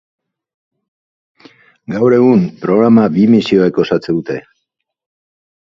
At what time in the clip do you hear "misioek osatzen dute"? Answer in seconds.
3.35-4.41